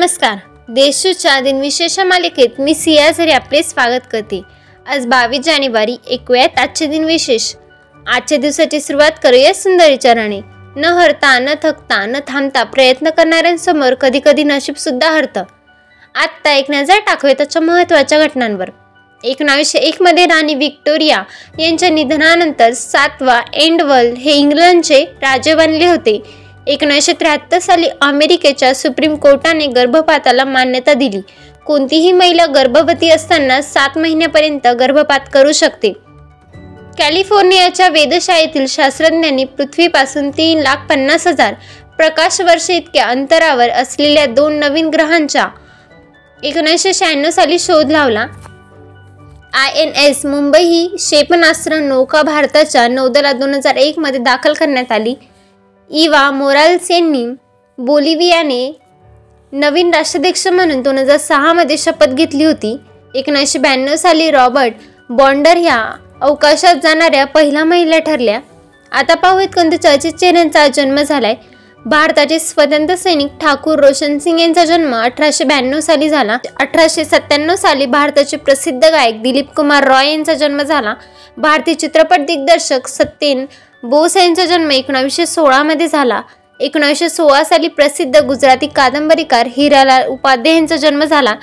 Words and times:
नमस्कार. 0.00 0.36
देशूच्या 0.68 1.40
दिनविशेष 1.40 1.98
मालिकेत 2.00 2.60
मी 2.60 2.74
सियाझरी 2.74 3.30
आपले 3.30 3.62
स्वागत 3.62 4.06
करते. 4.12 4.40
आज 4.86 5.06
बावीस 5.06 5.40
जानेवारी 5.40 5.96
ऐकूयात 6.10 6.58
आजचे 6.58 6.86
दिनविशेष 6.86 7.54
आजच्या 8.06 8.38
दिवसाची 8.38 8.80
सुरुवात 8.80 9.18
करूया 9.22 9.54
सुंदर 9.54 9.90
विचाराने. 9.90 10.40
न 10.76 10.84
हरता 10.84 11.38
न 11.38 11.54
थकता 11.62 12.06
न 12.06 12.16
थांबता 12.28 12.62
प्रयत्न 12.62 13.10
करणाऱ्यांसमोर 13.10 13.94
कधी 13.94 14.20
कधी 14.24 14.44
नशीब 14.44 14.74
सुद्धा 14.74 15.10
हरतं. 15.10 15.44
आत्ता 16.14 16.52
एक 16.52 16.70
नजर 16.70 16.98
टाकूया 16.98 17.34
त्याच्या 17.34 17.62
महत्त्वाच्या 17.62 18.26
घटनांवर. 18.26 18.70
एकोणावीसशे 19.24 19.78
एकमध्ये 19.78 20.26
राणी 20.26 20.54
व्हिक्टोरिया 20.54 21.22
यांच्या 21.58 21.90
निधनानंतर 21.90 22.72
सातवा 22.72 23.40
एंडवल 23.52 24.12
हे 24.14 24.32
इंग्लंडचे 24.32 25.04
राजे 25.04 25.54
बनले 25.54 25.86
होते. 25.86 26.39
एकोणीसशे 26.70 27.12
त्र्याहत्तर 27.12 27.58
साली 27.58 27.88
अमेरिकेच्या 28.00 28.74
सुप्रीम 28.74 29.14
कोर्टाने 29.16 29.66
गर्भपाताला 29.66 30.44
मान्यता 30.44 30.92
दिली. 30.94 31.20
कोणतीही 31.66 32.12
महिला 32.12 32.46
गर्भवती 32.46 33.10
असताना 33.10 33.60
सात 33.62 33.98
महिन्यापर्यंत 33.98 34.66
गर्भपात 34.80 35.20
करू 35.32 35.52
शकते. 35.52 35.92
कॅलिफोर्नियाच्या 36.98 37.88
वेधशाळेतील 37.88 38.66
शास्त्रज्ञांनी 38.68 39.44
पृथ्वीपासून 39.44 40.30
तीन 40.30 40.58
लाख 40.58 40.86
पन्नास 40.88 41.26
हजार 41.26 41.54
प्रकाश 41.96 42.40
वर्ष 42.40 42.70
इतक्या 42.70 43.06
अंतरावर 43.06 43.70
असलेल्या 43.70 44.26
दोन 44.26 44.58
नवीन 44.58 44.88
ग्रहांचा 44.88 45.46
एकोणीसशे 46.42 46.92
शहाण्णव 46.94 47.30
साली 47.30 47.58
शोध 47.58 47.90
लावला. 47.90 48.26
आय 49.54 49.80
एन 49.80 49.90
एस 49.96 50.24
मुंबई 50.26 50.62
ही 50.62 50.86
क्षेपणास्त्र 50.96 51.78
नौका 51.78 52.22
भारताच्या 52.22 52.86
नौदला 52.88 53.32
दोन 53.32 53.54
हजार 53.54 53.76
एकमध्ये 53.76 54.20
दाखल 54.20 54.52
करण्यात 54.52 54.92
आली. 54.92 55.14
इवा 55.90 56.30
मोराल्स 56.30 56.90
यांनी 56.90 57.24
बोलिव्हियाने 57.78 58.70
नवीन 59.52 59.94
राष्ट्राध्यक्ष 59.94 60.46
म्हणून 60.48 60.82
दोन 60.82 60.98
हजार 60.98 61.16
सहामध्ये 61.16 61.76
शपथ 61.78 62.14
घेतली 62.14 62.44
होती. 62.44 62.76
एकोणीसशे 63.14 63.58
ब्याण्णव 63.58 63.94
साली 63.96 64.30
रॉबर्ट 64.30 64.74
बॉन्डर 65.10 65.56
ह्या 65.56 65.78
अवकाशात 66.20 66.74
जाणाऱ्या 66.82 67.24
पहिल्या 67.26 67.64
महिला 67.64 67.98
ठरल्या. 67.98 68.38
आता 68.92 69.14
पाहूयात 69.14 69.54
कोणत्या 69.54 69.80
चर्चित 69.82 70.12
चेहऱ्यांचा 70.12 70.66
जन्म 70.68 71.00
झालाय. 71.02 71.34
भारताचे 71.84 72.38
स्वतंत्र 72.38 72.94
सैनिक 72.94 73.30
ठाकूर 73.40 73.78
रोशन 73.78 74.18
सिंग 74.18 74.40
यांचा 74.40 74.64
जन्म 74.64 74.94
अठराशे 74.94 75.44
ब्याण्णव 75.44 75.80
साली 75.80 76.08
झाला. 76.08 76.36
अठराशे 76.60 77.04
सत्त्याण्णव 77.04 77.54
साली 77.54 77.86
भारताचे 77.86 78.36
प्रसिद्ध 78.36 78.84
गायक 78.84 79.22
दिलीप 79.22 79.52
कुमार 79.56 79.84
रॉय 79.84 80.10
यांचा 80.10 80.34
जन्म 80.34 80.62
झाला. 80.62 80.94
भारतीय 81.36 81.74
चित्रपट 81.74 82.26
दिग्दर्शक 82.26 82.88
सत्येन 82.88 83.44
बोस 83.82 84.16
यांचा 84.16 84.44
जन्म 84.46 84.70
एकोणावीसशे 84.70 85.26
सोळामध्ये 85.26 85.86
झाला. 85.88 86.20
एकोणावीसशे 86.60 87.08
सोळा 87.08 87.42
साली 87.44 87.68
प्रसिद्ध 87.68 88.16
गुजराती 88.16 88.66
कादंबरीकार 88.66 89.46
हिरालाल 89.56 90.06
उपाध्याय 90.06 90.54
यांचा 90.54 90.76
जन्म 90.76 91.04
झाला. 91.04 91.34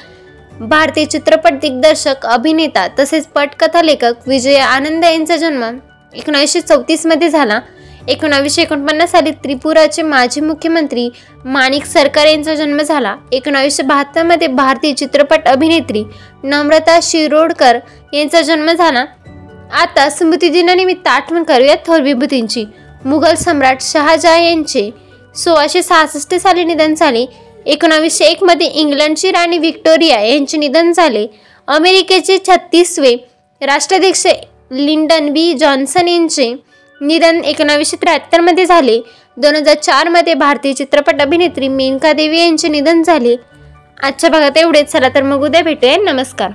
भारतीय 0.59 1.05
चित्रपट 1.05 1.59
दिग्दर्शक 1.61 2.25
अभिनेता 2.25 2.87
तसेच 2.99 3.27
पटकथा 3.27 3.81
लेखक 3.81 4.27
विजय 4.27 4.57
आनंद 4.57 5.03
यांचा 5.03 5.35
जन्म 5.37 5.63
एकोणावीसशे 6.13 6.61
चौतीसमध्ये 6.61 7.29
झाला. 7.29 7.59
एकोणावीसशे 8.07 8.61
एकोणपन्नास 8.61 9.11
साली 9.11 9.31
त्रिपुराचे 9.43 10.01
माजी 10.01 10.41
मुख्यमंत्री 10.41 11.09
माणिक 11.45 11.85
सरकार 11.85 12.25
यांचा 12.25 12.55
जन्म 12.55 12.81
झाला. 12.81 13.15
एकोणावीसशे 13.31 13.83
बहात्तरमध्ये 13.83 14.47
भारतीय 14.47 14.93
चित्रपट 14.93 15.47
अभिनेत्री 15.47 16.03
नम्रता 16.43 16.99
शिरोडकर 17.03 17.79
यांचा 18.13 18.41
जन्म 18.41 18.71
झाला. 18.71 19.05
आता 19.73 20.09
स्मृतिदिनानिमित्त 20.09 21.07
आठवण 21.07 21.43
करूया 21.43 21.75
थोर 21.87 22.01
विभूतींची. 22.01 22.65
मुघल 23.05 23.35
सम्राट 23.35 23.81
शहाजहा 23.81 24.37
यांचे 24.37 24.89
सोळाशे 25.35 25.81
सहासष्ट 25.83 26.35
साली 26.35 26.63
निधन 26.63 26.93
झाले. 26.93 27.25
एकोणावीसशे 27.65 28.25
एकमध्ये 28.25 28.67
इंग्लंडची 28.67 29.31
राणी 29.31 29.57
व्हिक्टोरिया 29.57 30.19
यांचे 30.21 30.57
निधन 30.57 30.91
झाले. 30.91 31.27
अमेरिकेचे 31.67 32.37
छत्तीसवे 32.37 33.15
राष्ट्राध्यक्ष 33.61 34.27
लिंडन 34.71 35.29
बी. 35.29 35.53
जॉन्सन 35.53 36.07
यांचे 36.07 36.53
निधन 37.01 37.43
एकोणावीसशे 37.43 37.97
त्र्याहत्तरमध्ये 38.01 38.65
झाले. 38.65 38.99
दोन 39.37 39.55
हजार 39.55 39.75
चारमध्ये 39.75 40.33
भारतीय 40.33 40.73
चित्रपट 40.73 41.21
अभिनेत्री 41.21 41.67
मेनका 41.67 42.13
देवी 42.13 42.39
यांचे 42.39 42.67
निधन 42.67 43.03
झाले. 43.03 43.35
आजच्या 44.03 44.29
भागात 44.29 44.57
एवढेच. 44.57 44.91
चला 44.91 45.09
तर 45.09 45.23
मग 45.23 45.43
उद्या 45.43 45.61
भेटूया. 45.61 45.97
नमस्कार. 45.97 46.49